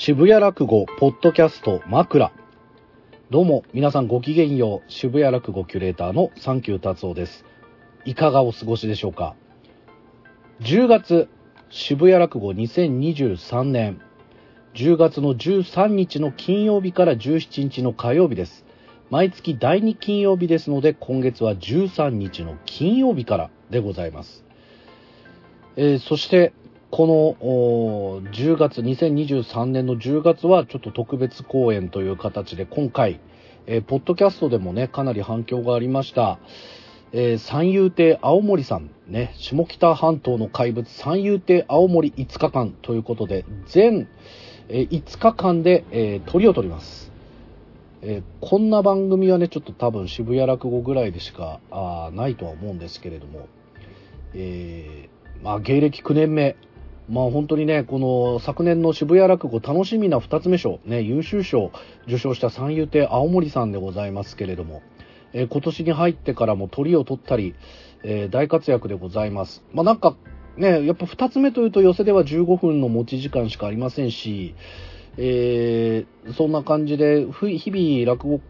[0.00, 2.30] 渋谷落語ポッドキャスト枕。
[3.30, 4.92] どうも皆さんごきげんよう。
[4.92, 7.44] 渋谷落語キュレーターのサンキュー達夫です。
[8.04, 9.34] いかがお過ごしでしょうか
[10.60, 11.28] ？10月
[11.68, 14.00] 渋谷落語2023年。
[14.74, 18.64] 10月の13日の金曜日から17日の火曜日です。
[19.10, 24.44] 毎月第2金曜日ですので今月は13日の金曜日からでございます。
[25.74, 26.52] えー、そして
[26.90, 33.20] この10月、2023年の10月はちょっと特別公演という形で今回、
[33.66, 36.38] えー、ポッドキャストでもね、かなり反響がありました。
[37.12, 44.08] えー、三遊亭青森さん、ね、下北半島の怪物三遊亭青森5日間ということで、全、
[44.70, 47.12] えー、5日間で、えー、鳥を取ります。
[48.00, 53.46] えー、こんな番組はね、ちょっと多分渋谷落語ぐらいでしかあないとは思うんですけれども、
[54.32, 56.56] えー、まあ芸歴9年目、
[57.08, 61.72] まあ本当にね、この昨年の渋谷落語楽しみな二つ目賞、ね、優秀賞
[62.06, 64.82] 受賞した三遊亭青森さんでございますけれども、
[65.32, 67.54] えー、今年に入ってからも鳥を取ったり、
[68.02, 69.64] えー、大活躍でございます。
[69.72, 70.16] まあなんか
[70.58, 74.54] ね、やっぱ二つ目というと寄せでは15分の持ち時間しかありませんし、
[75.16, 78.40] えー、そんな感じで、日々落語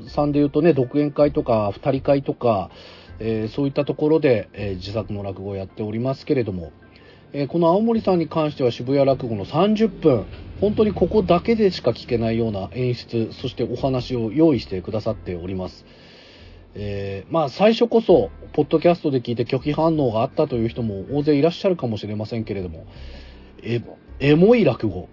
[0.00, 2.70] 家さんで言うとね、独演会とか二人会とか、
[3.18, 6.72] えー、そういったところで、えー、自作の落語をやっておりますけれども、
[7.32, 10.26] えー、この青森さんに関しては渋谷落語の30分、
[10.60, 15.84] 本当にここだけでしか聞けないような演出、そしてお話を用意してくださっております。
[16.74, 22.86] えー、まあ最初こそ、ポッドキャストで聞いて拒否反応があったという人も大勢いらっしゃるかもしれませんけれども、
[23.62, 23.80] え、
[24.18, 25.08] エモい落語。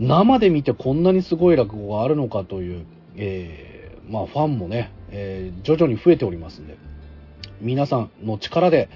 [0.00, 6.76] 生で見てこんなにすごい落語があるのかという、えー、まあファンもね、えー、徐々に増えておりますんで、
[7.60, 8.88] 皆さんの力で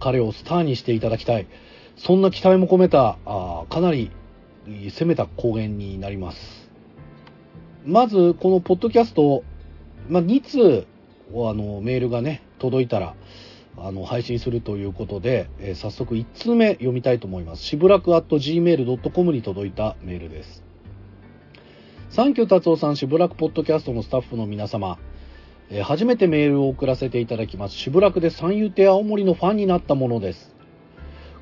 [0.00, 1.46] 彼をスターにしていただきたい。
[2.02, 4.10] そんな期待も込めた、あかなり
[4.66, 6.70] 攻めた公演になります。
[7.84, 9.44] まず、このポッドキャスト、
[10.08, 10.86] まあ、2通、
[11.34, 13.14] あの、メールがね、届いたら、
[13.76, 17.64] あの、配信するということで、えー、早速1通目読みたいと思います。
[17.64, 20.64] しぶらく at gmail.com に届いたメールです。
[22.08, 24.98] サンキュー達夫さん、しぶらくポッドキャストのスタッフの皆様、
[25.68, 27.74] えー、初めてメールを送らせていただきます。
[27.74, 30.59] しぶらくで三遊亭青森のファンになったものです。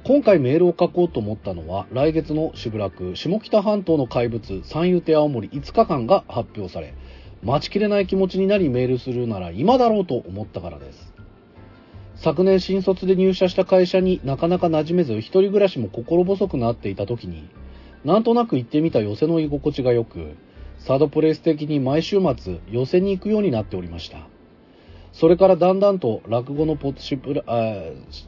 [0.05, 6.95] 今回メールを書こうと思ったのは、来月のしぶらく、下北半島の怪物、三遊亭青森5日間が発表され、
[7.43, 11.13] 待ちきれない気持ちになりメールするなら今だろうと思ったからです。
[12.17, 17.49] 昨年新卒で入社した会社になかなか馴染めず、一人暮らしも心細くなっていた時に、
[18.05, 20.37] なんとなく行ってみた寄せの居心地が良く、
[20.79, 24.27] サードプレイス的に毎週末寄せに行くようになっておりました。
[25.19, 27.43] それからだんだんと落語のポッシプ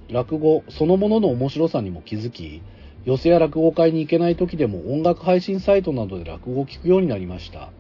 [0.08, 2.62] 落語そのものの面白さにも気づき、
[3.04, 7.70] 寄席や落語会に行けない時でも音楽配信サイトなどで落語を聞くようになりました。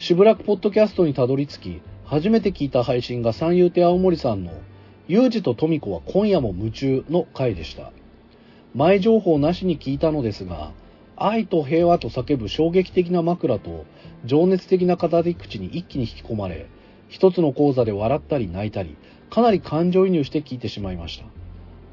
[0.00, 4.54] しぶらくポッドキャストにたどり着き、初めて聞いた配信が三遊亭青森さんの、
[5.06, 7.92] ユージと富子は今夜も夢中の回でした。
[8.74, 10.72] 前情報なしに聞いたのですが、
[11.14, 13.84] 愛と平和と叫ぶ衝撃的な枕と、
[14.24, 16.66] 情熱的な語り口に一気に引き込まれ、
[17.10, 18.96] 一つの講座で笑ったり泣いたり、
[19.28, 21.26] かなり感情移入して聞いてしまいました。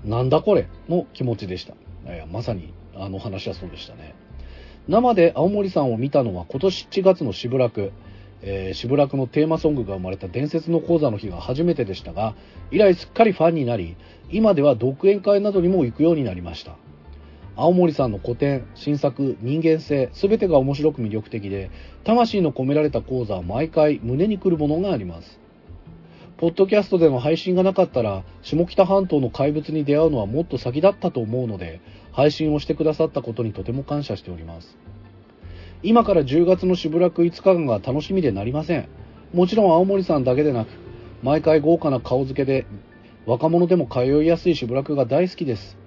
[0.08, 0.68] なんだこれ？
[0.88, 1.74] の気持ちでした。
[2.14, 4.16] いや、まさにあの話はそうでしたね。
[4.88, 7.92] 生で青森さんを見たのは今年7月のしぶらく、
[8.42, 12.36] えー、しぶらくのテーマソングが生まれた伝説の講座の日が初めてでしたが、
[12.72, 13.98] 以来すっかりファンになり、
[14.30, 16.78] 今では独演会などにも行くようになりました。
[17.60, 21.72] 青森さんの古典、新作、人間性、すべてが面白く魅力的で、
[22.04, 25.40] 魂の込められた講座は毎回胸にくるものがあります。
[26.38, 31.82] ポッドキャストでの配信がなかったら、下北半島の怪物に出会うのはもっと先だったと思うので、
[32.12, 34.78] 配信をしてくださったことにとても感謝しております。
[35.82, 38.88] 今から10月のしぶらく5日間が楽しみでなりません。
[39.34, 40.68] もちろん青森さんだけでなく、
[41.24, 42.68] 毎回豪華な顔付けで、
[43.26, 45.87] 若者でも通いやすいしぶらくが大好きです。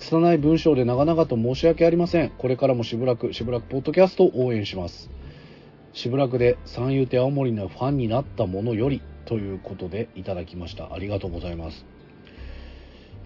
[0.00, 2.30] 拙い文章で長々と申し訳ありません。
[2.30, 5.10] これからもしぶらく、しぶらくポッドキャストを応援します。
[5.92, 10.94] しぶらくで三遊亭青森のファンになったものよりということでいただきました。
[10.94, 11.84] ありがとうございます。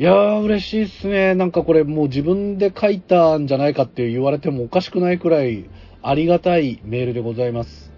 [0.01, 1.37] いやー、嬉しいっすね。
[1.37, 5.71] なんかこれもう自分で書いたんじゃないかって言われてもおかしくないくらい
[6.03, 7.93] ありがたいメールでございます。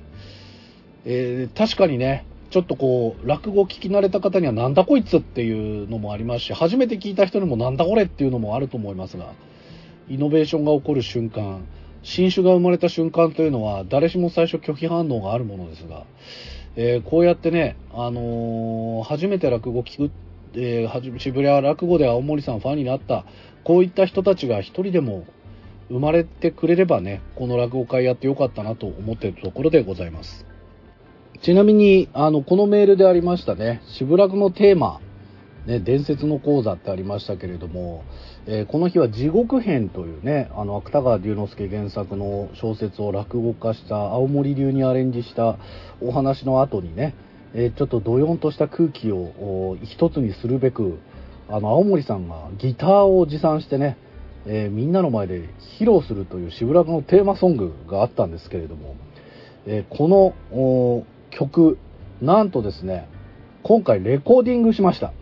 [1.06, 2.26] えー、確かにね、
[2.56, 9.34] ちょっとこう、落語聞き慣れた方にはなんだこいつっていうのもありますし、初めて聞いた人にもなんだこれっていうのもあると思いますが、
[10.08, 11.66] イノベーションが起こる瞬間、
[12.02, 16.04] 新種が生まれた瞬間というのは、誰しも最初拒否反応があるものですが、
[16.76, 20.10] えー、こうやってね、あのー、初めて落語聞く、
[20.54, 23.26] えー、渋谷落語で青森さんファンになった、
[23.64, 25.26] こういった人たちが一人でも
[25.90, 30.55] 生まれてくれればね、この落語会やってよかったなと思っているところでございます。
[31.42, 35.00] ちなみに、あの、このメールでありましたね、渋楽のテーマ、
[35.66, 38.04] ね、伝説の講座ってありましたけれども、
[38.46, 45.58] えー、この日は地獄編というね、あの、芥川龍之介原作の小説を落語化した青森流にアレンジした
[46.00, 47.14] お話の後にね、
[47.54, 50.98] えー、ちょっとドヨンとした空気を一つにするべく、
[51.48, 53.96] あの、青森さんがギターを持参してね、
[54.46, 55.48] えー、みんなの前で
[55.80, 58.94] 披露するという渋楽のテーマソングがあったんですけれども、
[59.66, 61.78] え、この曲、
[62.20, 63.08] なんとですね、
[63.62, 65.12] 今回レコーディングしました。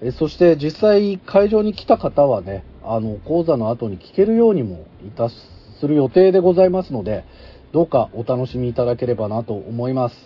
[0.00, 7.24] えそして実際会場に来た方はね、あの、講座の後に聴けるようにもいたする予定でございますので、
[7.72, 10.16] どうかお楽しみいただければなと思います。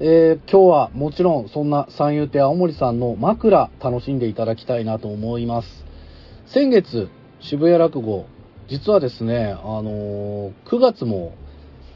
[0.00, 5.84] えー、今日はもちろんそんな三遊亭青森さんの枕楽しんでいただきたいなと思います。
[6.46, 7.10] 先月、
[7.40, 8.24] 渋谷落語、
[8.66, 11.34] 実はですね、あのー、9月も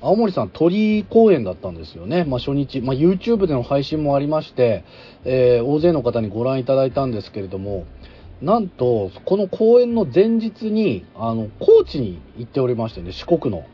[0.04, 2.24] 青森さん鳥公演だったんですよね。
[2.24, 4.84] まあ、初日、まあ、YouTube での配信もありまして、
[5.24, 7.86] えー、大勢の方にご覧いただいたんですけれども、
[8.42, 13.64] なんと、この公演の前日に、あの、高知に行っておりましてね、四国の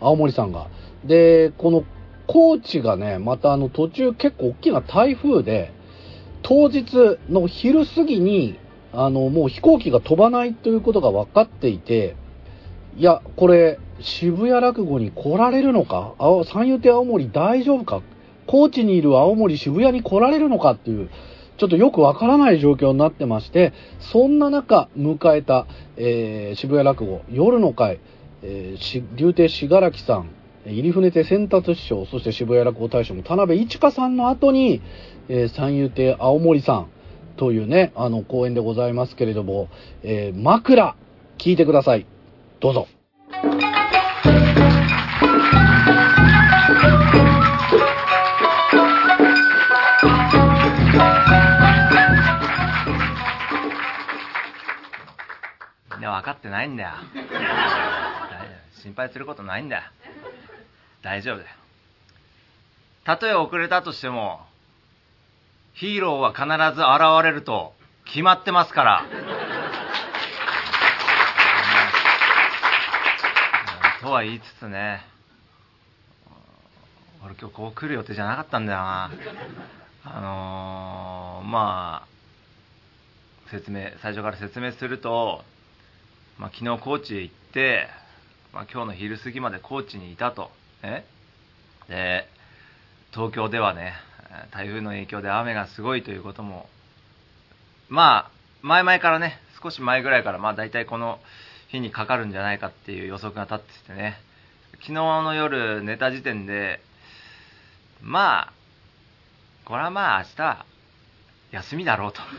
[0.00, 0.68] 青森さんが。
[1.04, 1.82] で、この
[2.28, 5.72] 高知がね、またあの途中結構大きな台風で、
[6.42, 8.60] 当日の昼過ぎに、
[8.92, 12.14] あの、もう飛行機が飛ばないということが分かっていて、
[12.96, 16.14] いや、これ、渋谷落語に来られるのか？
[16.46, 18.02] 三遊亭青森大丈夫か？
[18.46, 21.08] 高知にいる青森渋谷に来られるのかっていう、
[21.56, 25.66] ちょっとよくわからない状況になってまして、そんな中迎えた、
[25.96, 28.00] えー、渋谷落語、夜の会、
[28.42, 30.30] えー、竜亭信楽さん、
[30.66, 34.80] 入船亭先達師匠、そして渋谷落語大賞の田辺一華さんの後に、
[35.28, 36.86] えー、三遊亭青森さん
[37.36, 39.68] というね、あの、公演でございますけれども、
[40.02, 40.96] えー、枕、
[41.38, 42.06] 聞いてください。
[42.60, 42.86] どうぞ。
[55.90, 56.90] みんな分かってないんだよ。
[58.82, 59.82] 心配することないんだよ。
[61.02, 61.48] 大丈夫だよ。
[63.04, 64.40] たとえ遅れたとしても、
[65.72, 66.44] ヒーローは必
[66.76, 67.72] ず現れると
[68.04, 69.06] 決まってますから。
[74.00, 75.02] とは言いつつね、
[77.22, 79.10] 俺今日こう来る予定じゃなかったんだよな。
[80.04, 80.20] あ
[81.42, 85.44] のー、まあ、説明、最初から説明すると、
[86.38, 87.88] まあ、昨日高知へ行って、
[88.54, 90.50] まあ、今日の昼過ぎまで高知にいたと。
[90.82, 91.04] え
[91.90, 92.26] で
[93.12, 93.92] 東京ではね
[94.50, 96.70] 台風の影響で雨がすごいということも
[97.90, 98.30] まあ
[98.62, 101.18] 前々からね少し前ぐらいからまあ大体この
[101.70, 104.16] 日にかかるんじゃないかっていう予測が立っててね。
[104.74, 106.80] 昨日の夜寝た時点で
[108.00, 108.52] まあ
[109.64, 110.66] これはまあ明日
[111.52, 112.20] 休みだろうと。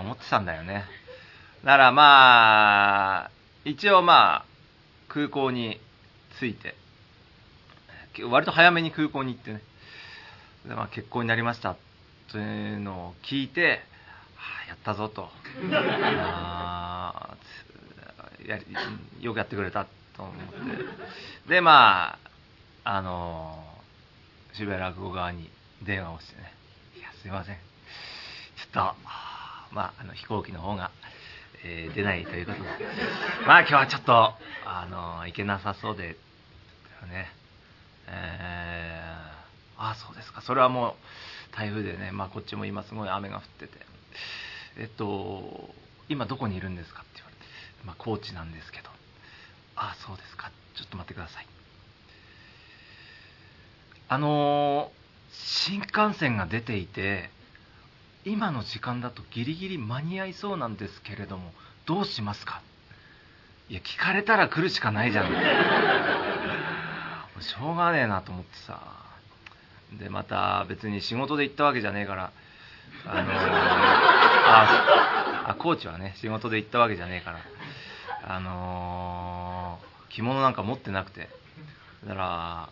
[0.00, 0.84] 思ってたんだよね。
[1.64, 3.30] だからまあ
[3.64, 4.44] 一応まあ
[5.08, 5.80] 空港に
[6.38, 6.74] 着いて、
[8.28, 9.62] 割と早めに空港に行ってね、
[10.66, 11.76] でまあ、結婚になりました
[12.30, 13.82] というのを聞いて、
[14.36, 15.30] はあ、やったぞと。
[15.72, 16.80] あ
[18.46, 18.58] や
[19.20, 19.86] よくやってくれた
[20.16, 20.34] と思っ
[21.46, 21.48] て。
[21.48, 22.18] で、ま
[22.84, 23.64] あ、あの
[24.52, 25.50] 渋谷落語側に
[25.84, 26.52] 電話をしてね、
[26.96, 27.56] いや、すいません。
[27.56, 27.62] ちょ
[28.68, 28.78] っと、
[29.74, 30.90] まあ、あの飛行機の方が、
[31.64, 32.68] えー、出ないということで、
[33.46, 34.34] まあ今日はちょっと、
[34.66, 36.16] あの行けなさそうで、
[37.06, 37.26] ね。
[38.06, 40.42] えー、ああ、そうですか。
[40.42, 43.72] それはもう台風でね、まあこっちも今すごい雨が降ってて、
[44.78, 45.70] えっと、
[46.08, 47.23] 今どこにいるんですかって、
[47.84, 48.88] まあ高知なんですけど、
[49.76, 50.50] ああ、そうですか。
[50.74, 51.46] ちょっと待ってください。
[54.08, 54.90] あの
[55.30, 57.30] 新幹線が出ていて、
[58.24, 61.52] 今の時間だとギリギリ間に合いそうなんですけれども、
[61.86, 62.60] どうしますか？
[63.68, 65.26] いや、聞かれたら来るしかないじゃん。
[67.40, 68.80] しょうがねえなと思ってさ
[69.98, 72.32] でまた別に仕事で行ったわけじゃねえから
[73.04, 77.40] あのー、ああコーチはね仕事で行ったわけじゃねえから
[78.26, 81.28] あのー、着物なんか持ってなくて。
[82.06, 82.68] だから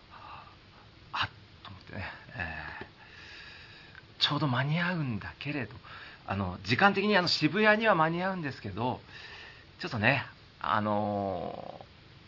[1.12, 1.28] あっ
[1.62, 2.04] と思ってね、
[2.36, 5.74] えー、ちょうど間に合うんだけれど。
[6.26, 9.00] あの時間的にあの渋谷には間に合うんですけど
[9.80, 10.24] ちょっとね
[10.60, 11.80] あの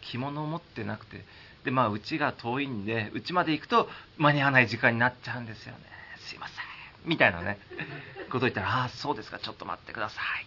[0.03, 1.25] 着物を持ってなくて。
[1.65, 3.89] でまあうちが遠いんでうちまで行くと
[4.19, 5.79] 間に合わない時間になっちゃうんですよね。
[6.29, 6.57] すいません。
[7.07, 7.59] みたいなね。
[8.31, 9.39] こと言ったら「ああそうですか。
[9.39, 10.47] ちょっと待ってください」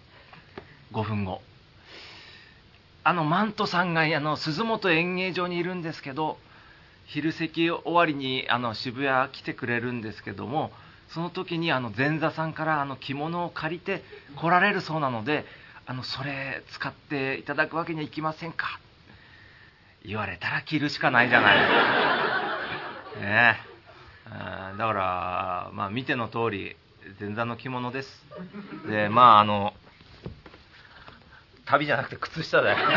[0.93, 1.41] 5分後。
[3.07, 6.37] あのマントさんがあの鈴本演芸場にいるんですけど
[7.05, 10.71] 昼席終わりにあの渋谷来てくれるんですけども
[11.13, 14.03] その時にあの前座さんからあの着物を借りて
[14.35, 15.45] 来られるそうなので
[15.85, 18.77] あのそれ使っていただくわけにはいきませんか
[20.05, 21.57] 言われたら着るしかないじゃない。
[23.23, 23.57] ね。
[24.25, 26.75] えだからまあ見ての通り
[27.21, 28.25] 前座の着物です。
[28.85, 29.73] でまああの
[31.67, 32.77] 旅じゃなくて靴下だよ。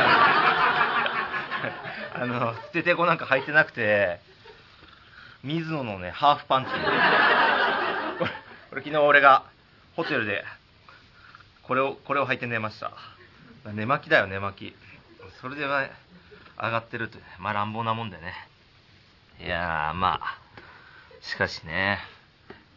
[2.14, 4.20] あの捨ててこなんか履いてなくて
[5.42, 6.70] 水野のねハーフパンツ。
[6.70, 6.76] こ
[8.24, 8.30] れ
[8.70, 9.42] これ昨日俺が
[9.96, 10.44] ホテルで
[11.62, 12.92] これをこれを履いて寝ました。
[13.64, 14.76] 寝巻きだよ寝巻き。
[15.40, 15.90] それで、ね、
[16.56, 18.34] 上がってるとまあ乱暴なもんでね。
[19.40, 20.38] いやまあ
[21.22, 21.98] しかしね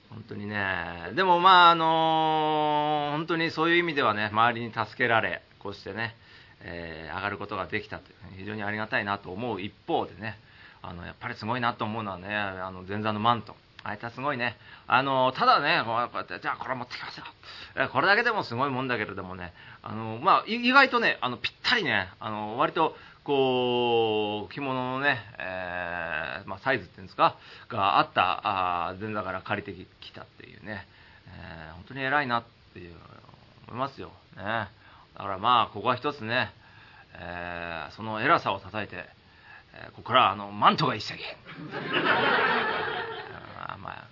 [0.09, 6.15] 本当にねでもまああのー、本当にそういう意味ではね周りに助けられこうしてね、
[6.61, 10.37] えー、上がることができたという非常にありがたいなと思う一方でね
[10.81, 14.55] あのやっぱりすごいなと思うのはねあの前座のマントあいつはすごいね。
[14.87, 17.89] あの、ただね、こうやって、じゃあこれ持ってきますよ。
[17.91, 27.35] これだけでもすごいもんだけれどもね、あの、まあ、意外とね、あの、ぴったりね、あの、割と、こう、着物のね、えー、まあ、サイズっていうんですか、
[27.67, 30.87] があった、あ前座から借りてきたっていうね、
[31.27, 32.43] えー、本当に偉いなっ
[32.73, 32.95] ていう、
[33.67, 34.11] 思いますよ。
[34.37, 34.69] ね。
[35.17, 36.51] だからまあここは一つね、
[37.15, 39.05] えー、その偉さを叩いて、
[39.75, 41.21] えー、ここからあのマントが一席
[43.57, 44.07] あま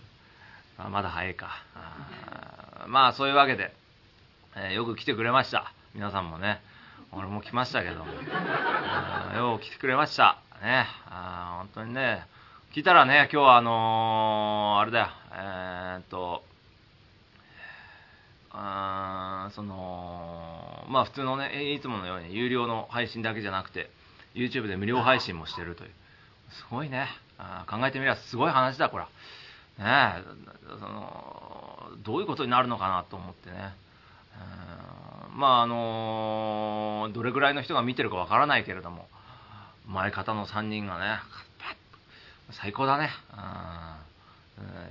[0.78, 1.64] あ、まだ早いか。
[1.76, 3.74] あまあそういうわけで、
[4.56, 5.74] えー、よく来てくれました。
[5.94, 6.62] 皆さんもね
[7.12, 8.06] 俺も来ましたけども。
[9.36, 10.38] よく来てくれました。
[10.62, 12.26] ねあ本当にね
[12.74, 15.08] 聞いたらね今日はあのー、あれだよ。
[15.34, 16.44] えー、っと
[18.52, 20.51] あその
[20.92, 23.90] まあ普通のねいつものように有料の配信だけじゃなくて
[24.36, 25.92] YouTube で無料配信もしてるという。
[26.52, 27.08] すごいね。
[27.38, 29.06] あ考えてみればすごい話だこれ
[29.80, 30.24] ね
[30.80, 33.74] そのどういうことになるのかなと思ってね。
[35.34, 39.08] まああのどれぐらいの人が見てるかわからないけれども
[39.88, 41.20] 前方の3人がね
[42.52, 43.10] 最高だね。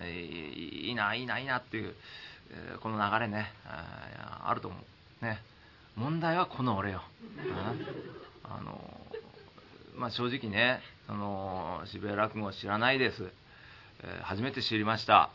[0.09, 1.95] いいないいないいなっていう
[2.80, 4.76] この流れねあると思
[5.23, 5.25] う。
[5.25, 5.42] ね。
[5.97, 7.02] 問題はこの俺よ、
[8.44, 8.61] あ？
[8.62, 8.80] の
[9.97, 13.30] まあ、正直ねその渋谷落語を知らないです、
[14.02, 15.30] えー、初めて知りました。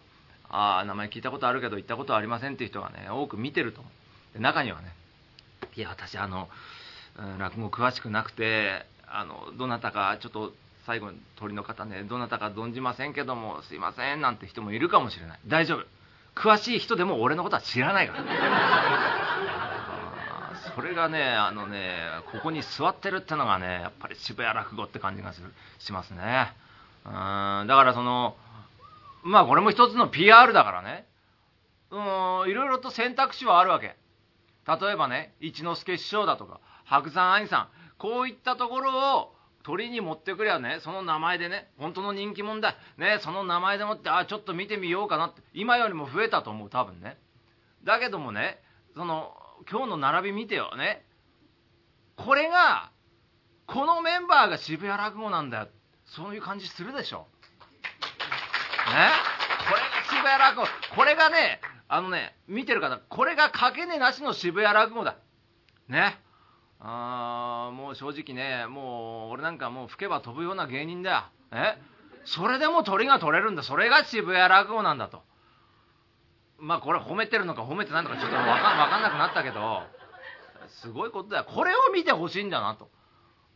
[0.49, 3.89] ああ名前聞いたことあるけど行ったことありませんっていう人がね多く見てると思
[4.35, 4.39] う。
[4.39, 4.93] 中にはね
[5.75, 6.49] いや私あの、
[7.39, 10.53] 落語詳しくなくてあのどなたかちょっと
[10.85, 15.39] 最後に鳥の方ねどなたか存じませんけどもすいませんなんて人もいるかもしれない。
[15.47, 15.85] 大丈夫。
[16.35, 19.24] 詳しい人でも俺のことは知らないから。
[20.75, 21.95] それがねあのね
[22.31, 26.53] ここに座ってるってのがねやっぱり渋谷落語って感じがするしますね
[27.05, 28.35] うんだからその
[29.23, 31.05] まあこれも一つの PR だからね
[31.91, 33.95] うんいろいろと選択肢はあるわけ
[34.67, 37.67] 例えばね一之輔師匠だとか白山愛さん
[37.97, 42.75] こういったところを鳥に持ってくりゃね、その名前でね、本当の人気者だ。
[42.99, 45.41] ね、その名前でもって、あ、ちょっと見てみようかなって。
[45.55, 47.17] 今よりも増えたと思う、多分ね。
[47.83, 48.61] だけどもね、
[48.93, 49.35] その、
[49.69, 51.03] 今日の並び見てよね。
[52.15, 52.91] これが、
[53.67, 55.67] このメンバーが渋谷落語なんだよ。
[56.05, 57.27] そういう感じするでしょ。
[58.87, 59.11] ね？
[59.67, 60.67] これが渋谷落語。
[60.95, 65.15] これがね、あのね、見てる方、これがかけねなしの渋谷落語だ。
[65.87, 66.19] ね？
[66.87, 71.81] あもう正直ねもう俺なんかもう吹けば飛ぶような芸人だよえ？
[72.25, 75.23] それでも鳥が取れるんだそれが渋谷落語なんだと
[76.57, 79.83] まあこれ褒めてるのか褒めてないのかちょっと分か分かんなくなったけど
[80.81, 81.45] すごいことだよ。
[81.45, 82.89] これを見てほしいんだなと。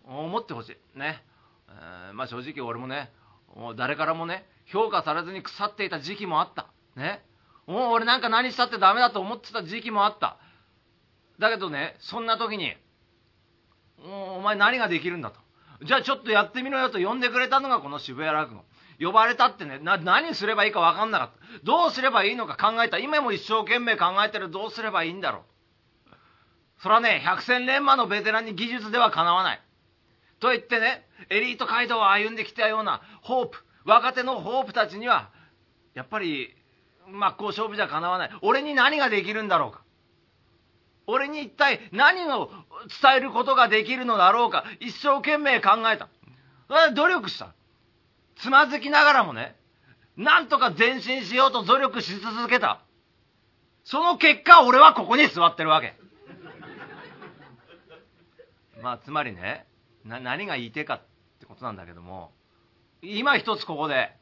[0.06, 0.98] 思ってほしい。
[0.98, 1.24] ね、
[1.70, 3.12] えー、まあ正直俺もね
[3.56, 6.68] もう誰からもね評価されずに腐っていた時期もあった。
[6.96, 7.24] ね。
[7.68, 10.38] もう俺なんか何したってダメだと思ってた時期もあった。
[11.39, 12.74] だけどねそんな時に
[14.03, 15.39] お前何ができるんだと。
[15.86, 18.63] じゃあちょっとやってみろよと呼んでくれたのがこの渋谷落語。
[19.00, 21.60] 呼ばれたってね、な、何すればいいか分かんなかった。
[21.63, 22.98] どうすればいいのか考えた。
[22.98, 25.44] 今も一生懸命考えてるどうすればいいんだろう。
[26.82, 29.62] それはね、百戦錬磨のベテランに技術ではかなわない。
[30.39, 35.29] と言ってね、エリート街道を歩んできたようなホープ、若手のホープたちには、
[35.94, 36.56] やっぱり、
[37.08, 38.29] 真っ向勝負じゃかなわない。
[38.41, 39.82] 俺に何ができるんだろうか。
[41.10, 42.51] 俺に一体何を
[43.01, 46.08] 伝えることができるのだろうか一生懸命考えた
[46.94, 47.56] 努力した
[48.41, 49.55] つまずきながらもね
[50.17, 52.81] なんとか前進しようと努力し続けた
[53.84, 55.96] その結果俺はここに座ってるわけ
[58.84, 59.65] まあ、つまりね、
[60.05, 61.01] な、何が言いてかっ
[61.39, 62.31] てことなんだけども、
[63.01, 64.15] 今一つここで、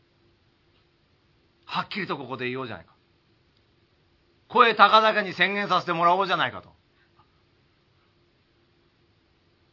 [1.66, 2.94] はっきりとここで言おうじゃないか。
[4.48, 6.74] 声高々に宣言させてもらおうじゃないかと。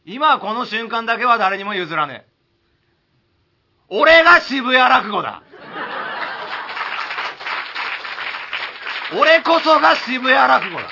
[0.04, 2.33] 今この瞬間だけは誰にも譲らねえ。
[3.96, 5.40] 俺が渋谷落語だ。
[9.16, 10.88] 俺こそが渋谷落語だ。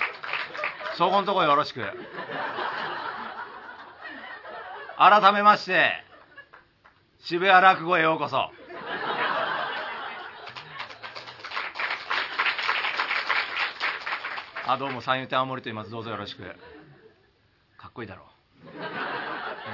[0.97, 1.80] そこんとこよろしく。
[4.97, 5.90] 改めまして、
[7.18, 8.52] 渋谷落語へようこそ。
[14.68, 15.90] あ、どうも、三遊亭青森と言います。
[15.90, 16.44] どうぞよろしく。
[17.78, 18.26] かっこいいだろ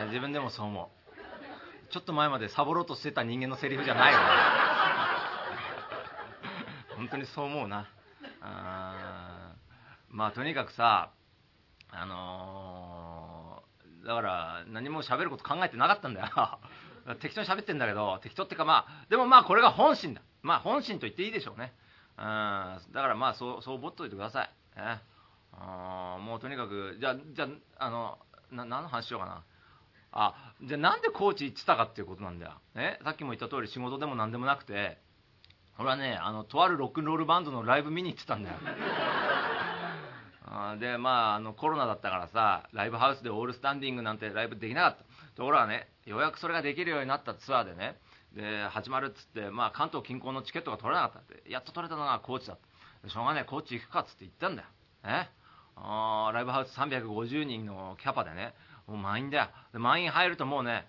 [0.02, 0.06] う。
[0.06, 0.98] 自分でもそう思う。
[1.90, 4.25] ちょっと前までサボろうとしてた人間のセリフじゃないよね。
[6.97, 7.88] 本当にそう思うな。
[8.40, 9.54] あ
[10.11, 11.11] まあ、とにかくさ、
[11.90, 16.28] あのー、だから何も喋ること考えてなかったんだよ。
[17.21, 20.23] 適当に喋ってんだけど、適当ってかまあ、でもまあこれが本心だ。
[20.42, 21.73] まあ本心と言っていいでしょうね。
[22.18, 24.50] うん、だからまあそう、そう思っといてください。
[24.76, 25.00] ね、
[25.52, 27.47] あもうとにかく、じゃあ、じゃ
[27.78, 28.18] あ、あの、
[28.50, 29.45] な何の話しようかな。
[30.20, 32.52] あ、じゃあなんでコーチ行ってたかっていうことなんだよ。
[32.75, 34.98] ね、さっきも言った通り仕事でも何でもなくて、
[35.78, 38.56] 俺はね、あの、とあるロックンロールバンドのライブ見に行ってたんだよ。
[40.50, 45.04] あで、まあ、あの、コロナだったからさ、ライブハウスでオールスタンディングなんてライブできなかった。
[45.37, 48.00] ところがね、ようやくそれができるようになったツアーでね、
[48.32, 52.58] で、始まるっつって、まあ、関東近郊のチケットが取れなかったって、やっと取れたのがコーチだっ
[53.04, 53.08] た。
[53.08, 54.68] しょうがない、コーチ行くかっつって言ったんだよ。
[55.04, 55.28] え
[55.76, 58.54] あライブハウス350人のキャパでね、
[58.88, 59.49] もう満員だよ。
[59.75, 60.87] 満員入るともうね、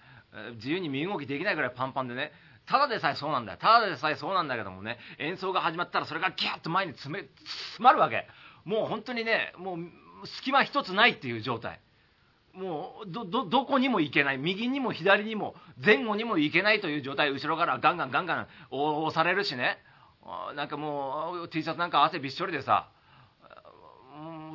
[0.55, 2.31] 自由に身動きできないぐらいパンパンでね、
[2.65, 3.57] ただでさえそうなんだよ。
[3.59, 8.27] ただでさえそうなんだけどもね、演奏が始まったらそれがギャッと前に詰め、詰まるわけ。
[8.63, 9.79] もう本当にね、もう
[10.27, 11.79] 隙間一つないっていう状態。
[12.53, 14.37] もうど、こにも行けない。
[14.37, 17.31] 右にも左にも前後にも行けないという状態。
[17.31, 19.77] 後ろからガンガンガンガン押されるしね。
[20.55, 22.89] なんかもう T シャツなんか汗びっしょりでさ、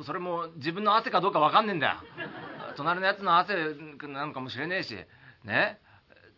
[0.05, 1.95] それも自分の汗かどうか分かんねえんだよ
[2.75, 3.53] 隣のやつの汗
[4.07, 4.95] なのかもしれねえし
[5.43, 5.79] ね？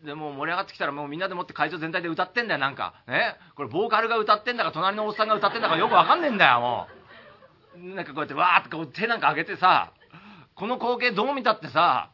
[0.04, 2.94] でも盛り上がってきたらもうみんなでもって会場全体で歌ってんだよなんか。
[3.08, 3.36] ね？
[3.56, 6.86] これボーカルが歌ってんだか隣のおっさんが歌ってんだかよく分かんねえんだよも
[7.76, 7.94] う。
[7.94, 9.92] なんかこうやってわーってこう手なんか上げてさ
[10.54, 12.10] この光景どう見たってさ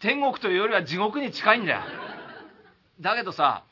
[0.00, 1.80] 天国というよりは地獄に近いんだよ。
[3.00, 3.64] だけどさ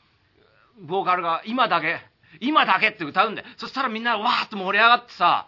[0.81, 1.99] ボーカルが今だけ
[2.39, 3.47] 今だけって歌うんだよ。
[3.57, 5.47] そしたらみんなわーって盛り上がってさ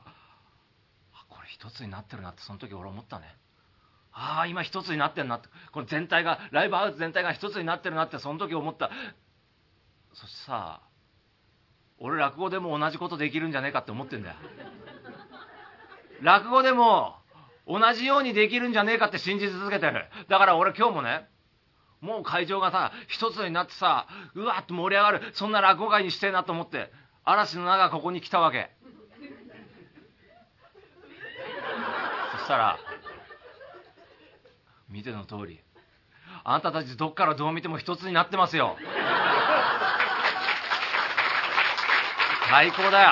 [1.30, 3.36] これ一つになってるなってその時俺思ったね。
[4.14, 5.50] ああ今一つになってるなって。
[5.72, 8.92] この全体がライブハウス全体が一つになってるなってその時思った。
[10.14, 10.82] そしてさ
[12.00, 14.36] 俺落語でも同じことできるんじゃねえかって思ってんだよ。
[16.22, 17.16] 落語でも
[17.68, 20.06] 同じようにできるんじゃねえかって信じ続けてる。
[20.30, 21.28] だから俺今日もね
[22.00, 26.92] もう会場がさ一つになってさうわっと盛り上がるそんな落語会にしてえなと思って
[27.24, 28.70] 嵐の中ここに来たわけ。
[32.38, 32.78] そしたら
[34.94, 35.60] 見ての通り
[36.44, 38.78] あんたたちどっからどう見ても一つになってますよ
[42.50, 43.10] 最高だよ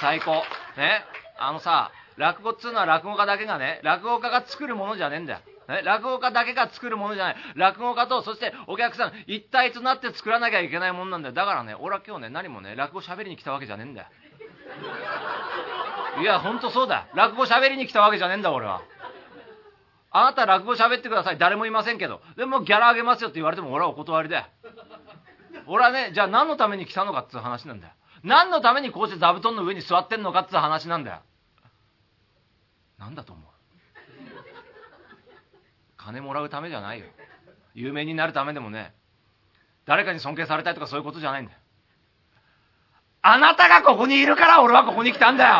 [0.00, 0.44] 最高
[0.76, 1.02] ね？
[1.38, 5.40] あのさ落語っつうのは落語家だけがね落語家が作るものじゃねえんだよ、
[5.84, 7.36] 落語家だけが作るものじゃない。
[7.54, 11.34] 落語家と、そしてお客さん、一体となって作らなきゃいけないもんなんだよ。
[11.34, 14.08] だからね、俺は今日ね、何もね、落語喋りに来たわけじゃねえんだよ。
[16.20, 17.06] いや、ほんとそうだ。
[17.14, 18.82] 落語喋りに来たわけじゃねえんだ、俺は。
[20.12, 21.38] あなた落語喋ってください。
[21.38, 22.20] 誰もいませんけど。
[22.36, 24.46] でもギャラあげますよって言われても俺はお断りだよ。
[25.66, 27.92] 俺はね、じゃあ何のために来たのかっていう話なんだよ。
[28.24, 31.20] 何のためにこうして座布団の上に座ってんのかっていう話なんだよ。
[32.98, 33.44] なんだと思う？
[35.96, 37.06] 金もらうためじゃないよ。
[37.74, 38.92] 有名になるためでもね、
[39.86, 41.58] 誰かに尊敬されたいとかそういうことじゃないんだよ。
[43.22, 45.54] あなたがここにいるから俺はここに来たんだよ。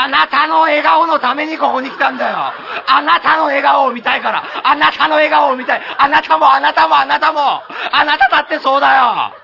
[0.00, 2.36] あなたの笑顔のためにここに来たんだよ。
[2.36, 4.44] あなたの笑顔を見たいから。
[4.64, 5.80] あなたの笑顔を見たい。
[5.98, 7.40] あなたもあなたもあなたも。
[7.40, 9.34] あなただってそうだよ。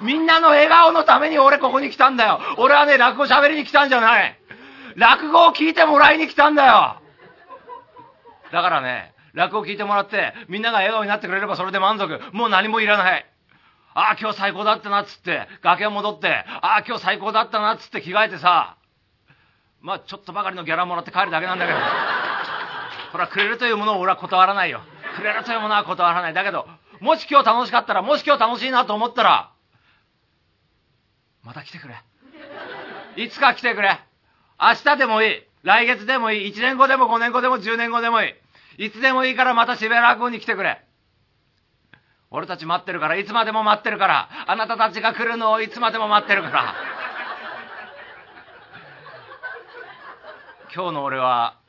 [0.00, 2.40] みんなの笑顔のために俺ここに来たんだよ。
[2.56, 4.38] 俺はね、落語喋りに来たんじゃない。
[4.96, 6.96] 落語を聞いてもらいに来たんだよ。
[8.52, 12.20] だからね、落語を聞いてもらって、みんなが笑顔になってくれればそれで満足。
[12.32, 13.26] もう何もいらない。
[13.92, 16.28] ああ、今日最高だったなっつって、崖を戻って、
[16.62, 18.76] ああ、今日最高だったなっつって着替えてさ、
[19.84, 21.78] まあちょっとばかりのギャラもらって帰るだけなんだけど
[23.12, 24.80] これはくれるというものを俺は断らないよ
[25.16, 26.66] くれるというものは断らないだけど
[27.00, 29.50] もし今日楽しかったらもし今日楽しいなと思ったら
[31.44, 31.94] また来てくれ
[33.16, 34.00] いつか来てくれ
[34.60, 35.42] 明日でもいい。
[35.62, 36.52] 来月でもいい。
[36.52, 38.34] 1年後でも5年後でも10年後でもい
[38.78, 38.86] い。
[38.86, 40.80] いつでもいいからまた渋谷落語に来てくれ。
[42.30, 44.28] 俺たち待ってるから、いつまでも待ってるから。
[44.46, 46.74] あなたたちが来るのをいつまでも待ってるから。
[50.74, 51.60] 今日の俺は、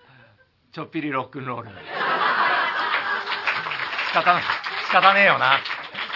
[0.72, 1.70] ちょっぴりロックンロール。
[1.70, 1.76] 仕
[4.16, 4.42] 方、
[4.88, 5.60] 仕方ねえよな。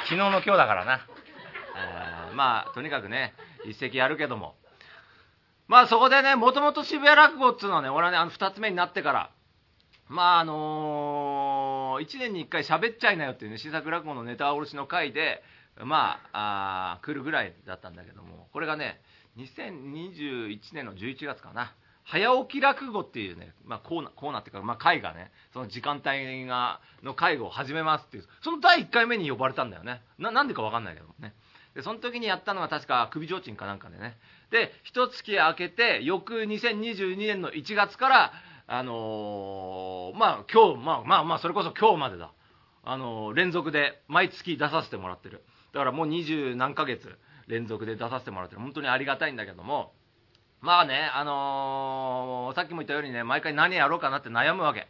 [0.05, 1.07] 昨日の今日だからな。
[2.31, 4.55] え、まあ、とにかくね、一席やるけども。
[5.67, 9.31] まあそこでね、もともと渋谷落語っていうのはね、俺はね、あの二つ目になってから、
[10.07, 15.43] まああのー、1年に1回喋っちゃいなよっていうね、新作落語のネタ卸しの回で、
[15.77, 18.99] まあ、あ来るぐらいだったんだけども、これがね、
[19.37, 21.75] 2021年の11月かな。
[22.11, 30.01] 早起き落語っていうね、まあ、コーナー、コーナーっていうか、まあ、会がね、その時間帯が、の会を始めますっていう、その第1回目に呼ばれたんだよね。
[30.17, 31.35] な、なんでかわかんないけどね。
[31.75, 34.17] で、その時にやったのは確か首提灯かなんかでね。
[34.49, 38.33] で、一月明けて、翌2022年の1月から、
[38.65, 42.31] あのー、まあ、今日、まあまあまあ、それこそ今日までだ。
[42.83, 45.43] あのー、連続で毎月出させてもらってる。
[45.73, 48.61] だからもう二十何ヶ月連続で出させてもらってる。
[48.61, 49.93] 本当にありがたいんだけども、
[50.61, 54.87] まあね、あのー、さっきも言ったようにね、毎回何やろうかなって悩むわけ。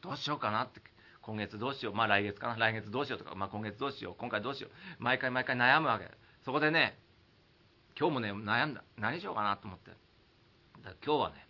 [0.00, 0.80] どうしようかなって。
[1.22, 1.94] 今月どうしよう。
[1.94, 2.56] まあ来月かな。
[2.56, 4.14] 来月どうしようとか、まあ今月どうしよう。
[4.18, 4.70] 今回どうしよう。
[4.98, 6.10] 毎回毎回悩むわけ。
[6.44, 6.98] そこでね、
[7.98, 8.82] 今日もね、悩んだ。
[8.96, 9.90] 何しようかなと思って。
[10.82, 11.46] だ今日はね、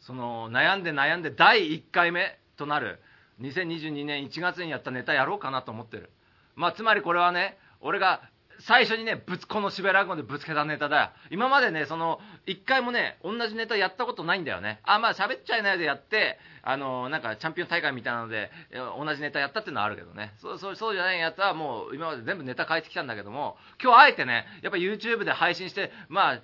[0.00, 3.00] その悩んで悩んで第1回目となる
[3.40, 6.10] 2022年1月にやったネタやろうかなと思ってる。
[6.54, 8.22] まあつまりこれはね、俺が
[8.60, 11.10] 最初にね、ぶつ、この渋谷落語でぶつけたネタだよ。
[11.30, 14.80] 今までね、その、一回もね、同じネタやったことないんだよね。
[14.84, 18.50] あ、まあ喋っちゃいないでやって、あの、なんかチャンピオン大会みたいなので、
[18.98, 20.32] 同じネタやったっていうのはあるけどね。
[20.38, 26.40] そう、そう、そうじゃないやつはもう、今まで全部ネタ変えてきたんだけども、今日あえてね、やっぱ YouTube で配信して、まあ、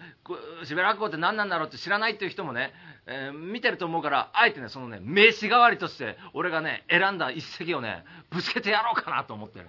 [0.65, 2.73] 渋谷落語って何なんだろうって知らないっていう人もね、
[3.07, 9.69] えー、見てると思うから、あえてね、そのね、名刺代わりとして、俺がね、選んだ一席をね、ぶつけてやろうかなと思ってる。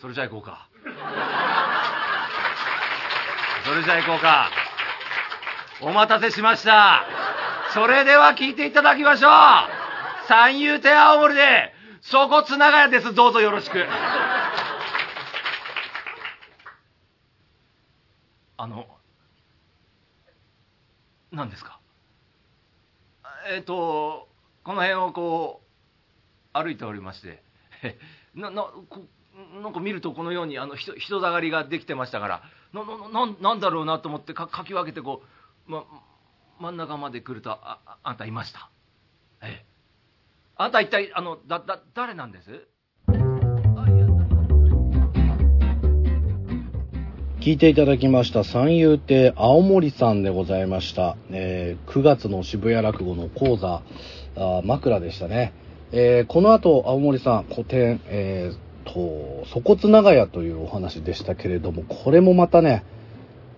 [0.00, 0.67] それじゃあ行こうか。
[3.64, 4.50] それじゃあ行こうか。
[5.80, 7.04] お待たせしました。
[7.72, 9.30] それでは聞いていただきましょう。
[10.26, 13.14] 三遊亭青森で、そこつながやです。
[13.14, 13.86] どうぞよろしく。
[18.56, 18.86] あの、
[21.30, 21.78] 何ですか？
[23.50, 24.28] えっ、ー、と、
[24.64, 25.62] この辺をこ
[26.54, 27.42] う、歩いておりまして、
[28.34, 29.06] な、な、こ
[29.62, 35.22] なんか見るとこのようにあの人人だかりができてましたからななななんだろうなと思ってかかき分けてこ
[35.68, 35.84] う、ま、
[36.58, 38.70] 真ん中まで来るとああんたいました？
[39.42, 39.66] ええ。
[40.56, 42.66] あんた一体あのだだ誰なんです？
[47.40, 53.82] 聞いていただきました三遊亭青森さんでございました、えー、9月の渋谷落語の講座
[54.36, 55.54] あ枕でしたね、
[55.92, 62.84] えー、この後青森さん古典、えーと、粗骨長屋というお話でしたけれども、これもまたね、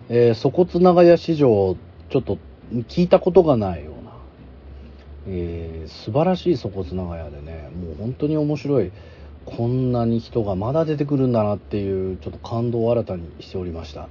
[0.09, 1.77] えー、粗骨長屋史上、
[2.09, 2.37] ちょっと
[2.89, 4.11] 聞いたことがないような、
[5.27, 8.91] えー、素晴らしい粗骨長屋でね、もう本当に面白い、
[9.45, 14.09] こんなに人がまだ出てくるんだなっていう、ちょっと感動を新たにしておりました。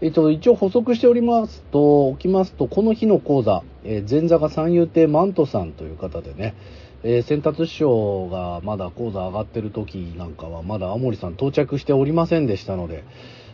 [0.00, 6.54] えっと、一応補足しておりますと、おきますと、この日の講座、えー、前座が三遊亭マントさんという方でね、
[7.04, 13.04] えー、先達師匠がまだ講座上がってる時なんかはまだ青森さん到着しておりませんでしたので、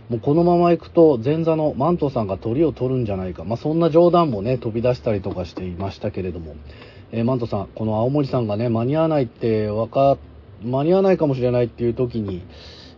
[0.09, 6.57] もうこのまま行くと前座のマントさんが鳥を取るんじゃないか、まあ、そんな冗談もね、飛び出したりとかしていましたけれども、
[7.13, 10.17] えー、マントさん、この青森さんがね、間に合わないってわか、
[10.65, 12.43] 間に合わないかもしれないっていう時に、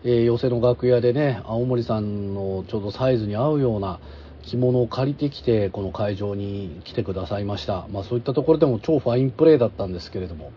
[0.05, 4.01] えー、寄席の楽屋でね、青森さんのちょうどサイズに合うような、
[4.43, 10.53] 着物を借りてきてこの会場に来てくださいました、まあ、そういったところでも超ファインプレーだったんですけれども、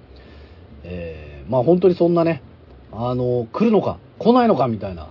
[0.83, 2.41] えー、まあ本当にそんなね
[2.91, 5.09] あの来るのか来ないのかみたいな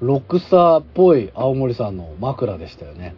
[0.00, 3.14] ロックスターっぽい青森さんの枕でしたよね。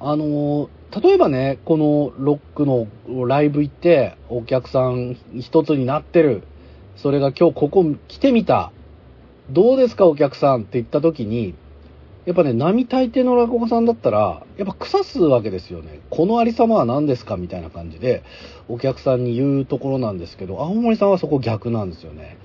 [0.00, 0.70] あの
[1.02, 2.86] 例えばねこのロックの
[3.26, 6.42] ライブ行ってお客さん一つになってる。
[6.96, 8.72] それが今日ここ来てみた。
[9.50, 11.54] どうですかお客さんって言った時に
[12.28, 16.00] やっぱね、並大抵の落語家さんだったら、やっぱ腐すわけですよね。
[16.10, 18.22] このありさまは何ですかみたいな感じで、
[18.68, 22.36] お客さんに言うところなんですけど、青森さんはそこ逆なんですよね。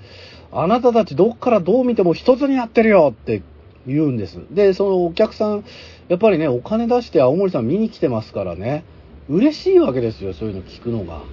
[0.53, 3.43] あなたたちどっからどう見ても一つになってるよって
[3.85, 4.39] 言うんです。
[4.51, 5.65] で、そのお客さん、
[6.07, 8.85] やっぱりね、お金出して青森さん見に来てますからね、
[9.27, 11.23] 嬉しいわけですよ、そういうの聞くのが。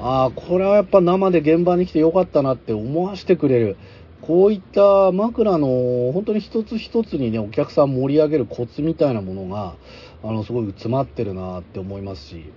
[0.00, 3.76] ああ、これはやっぱ生で現場に来てよかったなって思わせてくれる。
[4.22, 9.74] こういった枕の本当に一つ一つにね、お客さん盛り上げるコツみたいなものが、
[10.22, 12.52] あの、すごい詰まってるなって思いますし、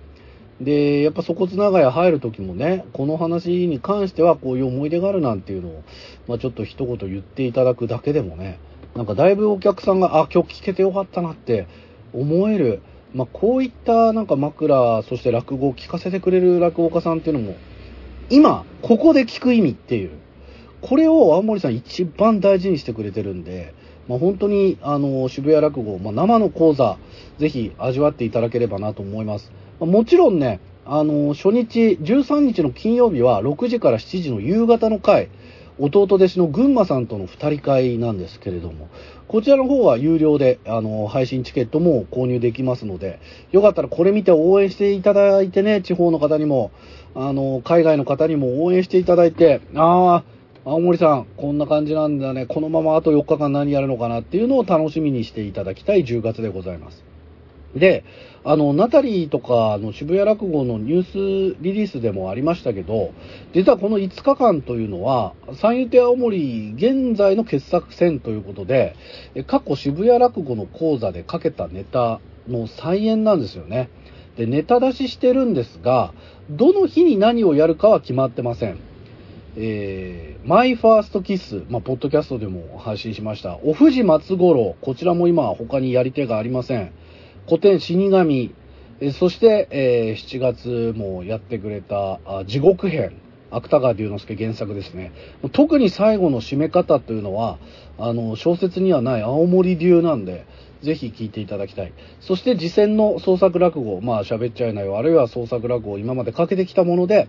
[0.60, 5.82] で、やっぱそこつなが入る時もね、この話に関してはこういう思い出があるなんていうのを、
[6.28, 8.60] まあちょっと一言言っていただくだけでもね、
[8.94, 11.66] なんかだいぶお客さんが、あ、今日聞けてよかったなって
[12.14, 12.80] 思える、
[13.12, 17.56] まあこういったなんか枕、そして落語を聞かせてくれる落語家さんっていうのも、
[18.30, 20.10] 今、ここで聞く意味っていう、
[20.88, 23.74] これを青森さん一番大事にしてくれてるんで、
[24.06, 26.96] まあ、本当に、あの、渋谷落語、まあ、生の講座、
[27.38, 29.50] ぜひ味わっていただければなと思います。
[29.80, 35.28] まあ、もちろんね、あの、初日、13日の金曜日は6時から7時の夕方の回、
[35.80, 38.88] 弟弟子の群馬さんとの二人会なんですけれども、
[39.26, 43.18] こちらの方は有料で、あの、配信チケットも購入できますので、
[43.50, 46.70] よかったらこれ見て応援していただいてね、地方の方にも、
[47.16, 50.35] あの、海外の方にも応援していただいて、ああ、
[50.68, 52.44] 青森さん、こんな感じなんだね。
[52.44, 57.04] このままあと4日間何やるのかなっていうのを楽しみにしていただきたい10月でございます。
[57.76, 58.02] で、
[58.42, 63.12] あの、ナタリーとかの渋谷落語のニュースリリースでもありましたけど、
[63.54, 68.96] 実はこの5日間というのは、三遊亭青森現在の傑作選ということで、
[69.46, 73.88] 過去渋谷落語の講座でかけたネタの再演なんですよね。
[74.36, 76.12] で、ネタ出ししてるんですが、
[76.50, 78.85] どの日に何をやるかは決まってません。
[79.58, 83.58] えー、マイファーストキス、まあ、ポッドキャストでも配信しました。
[83.62, 86.92] お藤松五郎、こちらも今他にやり手がありません。
[87.46, 88.54] 古典死神、
[89.00, 93.16] えそして、えー、7月もやってくれたあ地獄編、
[93.50, 95.12] 芥川龍之介原作ですね。
[95.52, 97.58] 特に最後の締め方というのは、
[97.98, 100.44] あの、小説にはない青森流なんで、
[100.82, 101.94] ぜひ聞いていただきたい。
[102.20, 107.28] そして次戦の創作落語、まあ喋っちゃいないよ、あるいは創作落語今までかけてきたもので、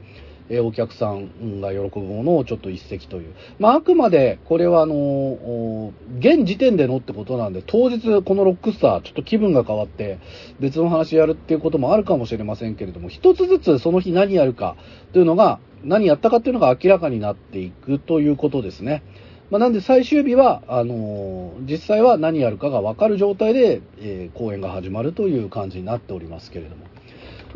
[0.49, 3.33] えお客さんが喜ぶものをちょっと一席という。
[3.59, 10.19] まあ、あくまで、これはあの、現時点でのってことなんで、当日このロックスター、ちょっと気分が変わって、
[10.59, 14.75] 別の話やるっていうこともあるかもしれませんけれども、一つずつその日何やるか
[15.13, 19.03] というのが、何やったかっていうのが明らかになっていくということですね。
[19.49, 26.85] まあ、なんで最終日は、あのー、実際は何やるかが分かる状態で、えー、公演が始まるという感じになっておりますけれども。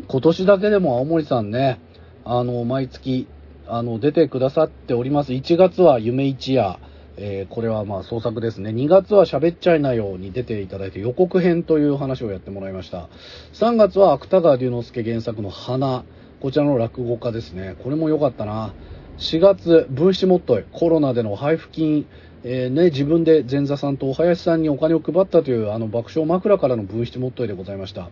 [0.08, 1.78] 今年だけでも青森さんね、
[2.24, 3.26] あの、毎月、
[3.66, 5.32] あの、出てくださっております。
[5.32, 6.78] 1月は夢一夜。
[7.16, 8.70] えー、これはまあ創作ですね。
[8.70, 13.08] 2月は喋っちゃいなように出ていただいて予告編という話をやってもらいました。
[13.52, 16.04] 3月は芥川龍之介原作の花。
[16.40, 17.76] こちらの落語家ですね。
[17.82, 18.74] これも良かったな。
[19.18, 20.64] 4月、分子もっとい。
[20.72, 22.06] コロナでの配布金、
[22.44, 28.10] えー、ね、自分で前座さんとお林さんにお金を配ったというあの爆笑枕からの分室もっといでございました。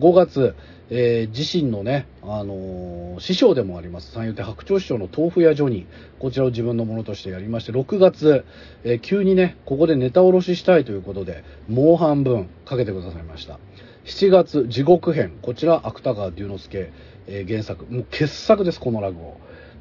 [0.00, 0.54] 5月、
[0.88, 5.86] えー、自身のね、あのー、師匠でもあります、三遊亭白鳥師匠の豆腐屋ジョニー、
[6.18, 8.44] こちらを自分のものとしてやりまして、6月、
[8.84, 13.58] えー、急にね、ここでネタ下ろししたいということで、もう半分かけてくださいました。
[14.06, 16.92] 7月、地獄編、こちら、芥川龍之介、
[17.28, 19.36] え原作、もう傑作です、この落語。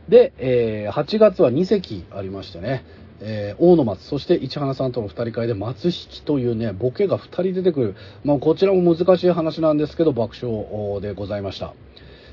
[0.10, 2.84] で、え8月は2席ありましてね、
[3.22, 7.96] えー、大野松、そして市花さんとの二人会で松引というね、ボケが二人出てくる。
[8.24, 11.74] まあ、こちらも難しい話なんですけど、爆笑でございました。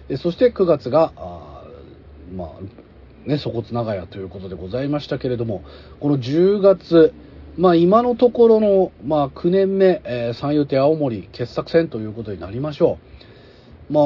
[0.09, 1.64] えそして9月が、あ
[2.35, 5.62] まあ、ね、粗骨長屋ということでございましたけれども、
[6.01, 7.14] この10月、
[7.57, 12.99] まあ今のところの、まあ9年目、えー、三遊亭青森傑作戦ということになりましょ
[13.90, 13.92] う。
[13.92, 14.01] ま、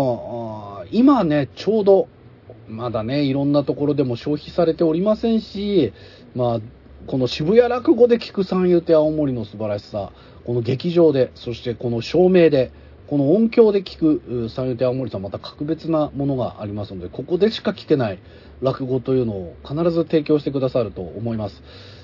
[0.82, 2.08] あ今ね、ちょうど、
[2.68, 5.92] まだね、いろんなところでも消費されておりませんし、
[6.36, 6.60] まあ、
[7.06, 10.12] この渋谷落語で聞く三遊亭青森の素晴らしさ、
[10.44, 12.72] この劇場で、そしてこの照明で、
[13.06, 18.18] この音響で聞く三遊亭青森さんまた格別なものがありますので、ここでしか聞けない
[18.60, 21.62] 落語というのを必ず提供してくださると思います。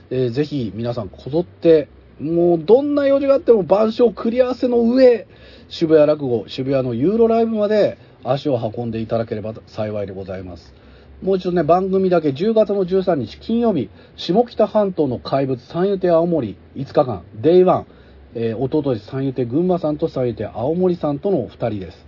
[0.08, 5.26] えー、ぜひ皆さんこぞって、もうどんな用事があっても晩鐘繰り合わせの上、
[5.68, 10.81] 渋谷落語、渋谷のユーロライブまで足を運んでいただければ幸いでございます。
[11.22, 17.86] もう一度ね、番組だけ10月の13日金曜日、下北半島の怪物三遊亭青森5日間、 Day One、
[18.34, 22.06] えー、弟です三遊亭群馬さんと三遊亭青森さんとの2人です。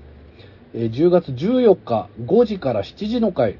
[0.74, 3.58] えー、10月14日5時から7時の回、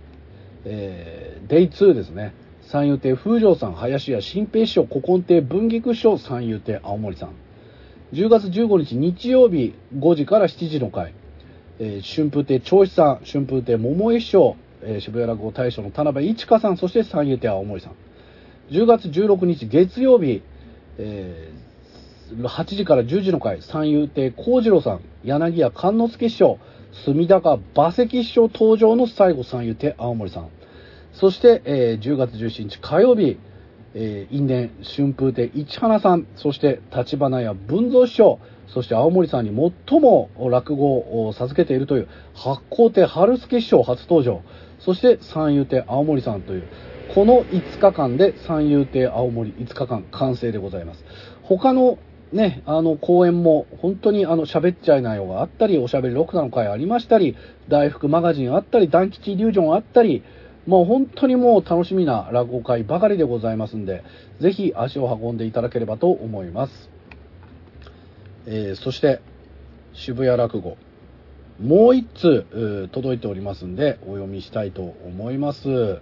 [0.64, 2.34] えー、 Day 2ですね。
[2.62, 7.30] 三遊亭風城さん、林家新平師匠、古今亭文菊師匠、三遊亭青森さん。
[8.12, 11.14] 10月15日日曜日5時から7時の回、
[11.78, 17.92] えー、春風亭長子さん、春風亭桃江師匠、えー、渋谷落語大賞の田辺一華さん、そして三遊亭青森さん。
[18.70, 20.42] 10月16日月曜日、
[20.98, 26.58] えー、8時から10時の回、三遊亭幸次郎さん、柳家勘之助師匠、
[27.04, 30.48] 隅田川馬石師匠登場の最後三遊亭青森さん。
[31.12, 33.38] そして、えー、10月17日火曜日、
[33.94, 44.42] えー、因縁春風亭市花さん、そして立花屋文蔵師匠、そして青森さんに最も落語を授けているという八甲亭春助師匠初登場、
[44.84, 46.68] そして三遊亭青森さんという、
[47.14, 51.04] この5日間で三遊亭青森5日間完成でございます。
[51.42, 51.98] 他の
[52.32, 57.36] ね、あの公演も本当にあの喋っちゃいないよがあったり、おしゃべりロックの会ありましたり、
[57.68, 60.22] 大福マガジンあったり、団吉イリュージョンあったり、
[60.66, 64.02] もう本当にもう楽しみな落語会ばかりでございますんで、
[64.40, 66.90] ぜひ足を運んでいただければと思います。
[68.46, 69.20] えー、そして、
[69.92, 70.76] 渋谷落語。
[71.60, 76.00] もう一通届いておりますんで、お読みしたいと思います。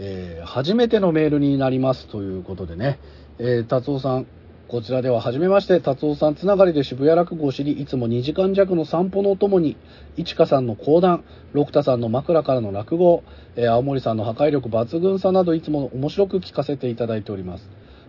[0.00, 3.00] えー、初めてのメールになりますということでね、
[3.40, 4.26] えー、達夫さん、
[4.68, 9.76] こちらでは初めまして、達夫さんつながりで渋谷落語を知り、いつも2時間弱の散歩のお供に、
[10.16, 13.24] 市香さんの講談、六田さんの枕からの落語、
[13.56, 17.68] えー、青森さんの破壊力抜群さなどいつも面白く聞かせていただいております。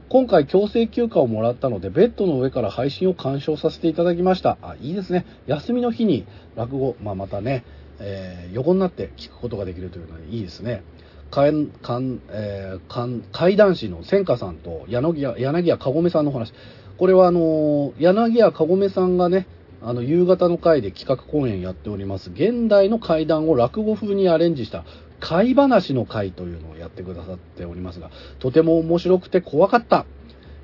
[0.10, 4.58] 今回強制休暇をもらったので、ベッドの上から配信を鑑賞させていただきました。
[4.64, 5.24] あ、いいですね。
[5.46, 7.64] 休みの日に落語、まあ、またね、
[8.00, 10.82] えー、横になって聞くことができるというのはいいですね。
[11.30, 16.54] かん、かん、えー、かん、怪談師の千華さんと柳家、柳家かごめさんの話。
[16.98, 19.46] これはあの、柳家かごめさんがね、
[19.84, 24.86] あの、夕方の会で企画公演やっております、現代の怪談を落語風にアレンジした、
[25.20, 30.06] 怪話の会というのをやってくださっておりますが、とても面白くて怖かった。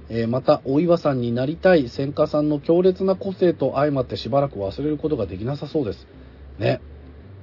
[0.09, 6.07] えー、また、大岩さんになりたい千華さんの強烈な個性と相まってしばらく忘れることができなさそうです。
[6.59, 6.79] ね。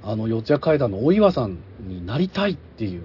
[0.05, 3.03] あの、四谷階段の大岩さんになりたいっていう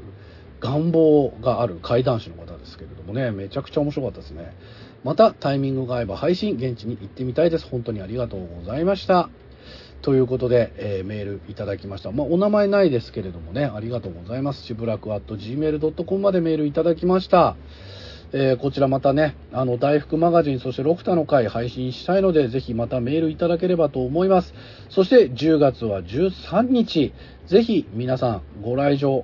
[0.59, 4.55] 願望がある怪談師の方ですけれどもね、めちゃくちゃ面白かったですね。
[5.03, 7.67] また、タイミングが合えば配信、現地に行ってみたいです。
[7.67, 9.29] 本当にありがとうございました。
[10.01, 12.11] ということで、えー、メールいただきました。
[12.11, 14.63] まあ、お名前ないですけれどもね、ありがとうございます。
[14.63, 17.55] しぶらく at gmail.com までメールいただきました。
[18.33, 24.53] えー、こちらまたね、あの、大福マガジン、そしてロクタの会配信したいので、ぜひまたメールいただければと思います。
[24.89, 27.13] そして10月は13日、
[27.45, 29.23] ぜひ皆さんご来場、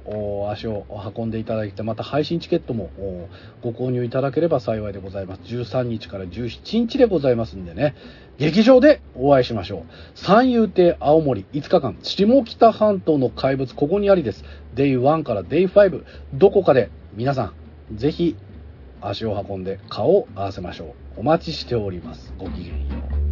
[0.49, 0.86] 足を
[1.17, 2.89] 運んでいただいて、また配信チケットも
[3.62, 5.41] ご購入いただければ幸いでございます。
[5.43, 7.95] 13日から17日でございますんでね、
[8.39, 9.81] 劇場でお会いしましょう。
[10.15, 14.43] 三遊亭青森5日間、下北半島の怪物ここにありです。
[14.73, 17.53] デイ1からデイ5、どこかで皆さ
[17.91, 18.35] ん、ぜひ
[19.01, 21.19] 足を運んで顔を合わせましょう。
[21.19, 22.33] お待ちしております。
[22.39, 23.22] ごきげんよう。